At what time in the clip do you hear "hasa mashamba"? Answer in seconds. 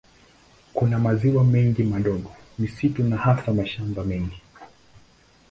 3.17-4.03